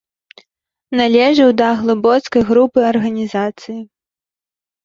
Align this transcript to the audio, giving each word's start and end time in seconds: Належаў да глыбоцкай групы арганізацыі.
Належаў 0.99 1.49
да 1.61 1.67
глыбоцкай 1.81 2.41
групы 2.49 2.79
арганізацыі. 2.93 3.79